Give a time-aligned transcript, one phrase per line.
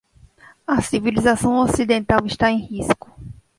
[0.67, 3.15] A civilização ocidental está em risco